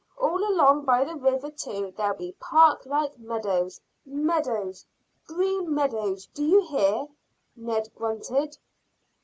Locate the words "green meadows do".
5.27-6.43